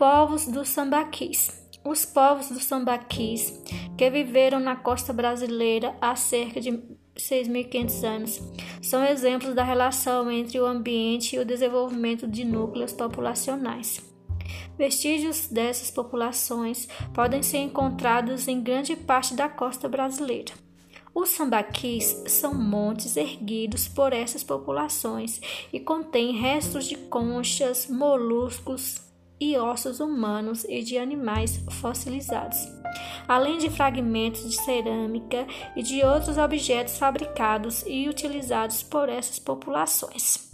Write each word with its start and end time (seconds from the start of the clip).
Povos 0.00 0.46
dos 0.46 0.70
sambaquis. 0.70 1.50
Os 1.84 2.06
povos 2.06 2.48
dos 2.48 2.64
sambaquis, 2.64 3.62
que 3.98 4.08
viveram 4.08 4.58
na 4.58 4.74
costa 4.74 5.12
brasileira 5.12 5.94
há 6.00 6.16
cerca 6.16 6.58
de 6.58 6.70
6.500 7.14 8.04
anos, 8.08 8.40
são 8.80 9.04
exemplos 9.04 9.54
da 9.54 9.62
relação 9.62 10.30
entre 10.30 10.58
o 10.58 10.64
ambiente 10.64 11.36
e 11.36 11.38
o 11.38 11.44
desenvolvimento 11.44 12.26
de 12.26 12.46
núcleos 12.46 12.94
populacionais. 12.94 14.00
Vestígios 14.78 15.48
dessas 15.48 15.90
populações 15.90 16.88
podem 17.12 17.42
ser 17.42 17.58
encontrados 17.58 18.48
em 18.48 18.62
grande 18.62 18.96
parte 18.96 19.34
da 19.34 19.50
costa 19.50 19.86
brasileira. 19.86 20.54
Os 21.14 21.28
sambaquis 21.28 22.24
são 22.26 22.54
montes 22.54 23.18
erguidos 23.18 23.86
por 23.86 24.14
essas 24.14 24.42
populações 24.42 25.42
e 25.70 25.78
contêm 25.78 26.40
restos 26.40 26.86
de 26.86 26.96
conchas, 26.96 27.86
moluscos, 27.86 29.09
e 29.40 29.56
ossos 29.56 30.00
humanos 30.00 30.64
e 30.68 30.82
de 30.82 30.98
animais 30.98 31.64
fossilizados, 31.80 32.58
além 33.26 33.56
de 33.58 33.70
fragmentos 33.70 34.48
de 34.48 34.56
cerâmica 34.56 35.46
e 35.74 35.82
de 35.82 36.02
outros 36.04 36.36
objetos 36.36 36.98
fabricados 36.98 37.82
e 37.86 38.08
utilizados 38.08 38.82
por 38.82 39.08
essas 39.08 39.38
populações. 39.38 40.50